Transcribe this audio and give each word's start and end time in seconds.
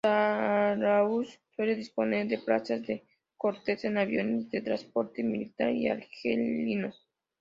Saharauis 0.03 1.29
suelen 1.55 1.77
disponer 1.77 2.27
de 2.27 2.39
plazas 2.39 2.81
de 2.87 3.05
cortesía 3.37 3.91
en 3.91 3.99
aviones 3.99 4.49
de 4.49 4.61
transporte 4.61 5.21
militar 5.23 5.73
argelinos. 5.91 7.05